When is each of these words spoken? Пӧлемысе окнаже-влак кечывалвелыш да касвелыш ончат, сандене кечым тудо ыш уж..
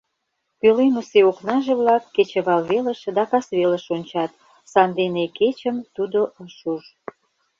Пӧлемысе 0.59 1.19
окнаже-влак 1.31 2.03
кечывалвелыш 2.15 3.01
да 3.17 3.23
касвелыш 3.31 3.85
ончат, 3.95 4.31
сандене 4.71 5.25
кечым 5.37 5.75
тудо 5.95 6.19
ыш 6.43 6.57
уж.. 6.73 6.83